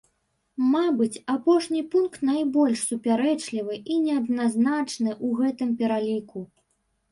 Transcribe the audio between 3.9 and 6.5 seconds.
і неадназначны ў гэтым пераліку.